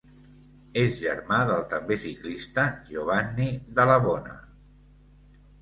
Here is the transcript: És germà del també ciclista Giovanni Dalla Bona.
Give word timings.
És 0.83 0.95
germà 1.01 1.41
del 1.49 1.61
també 1.75 1.97
ciclista 2.05 2.65
Giovanni 2.89 3.51
Dalla 3.81 3.99
Bona. 4.07 4.39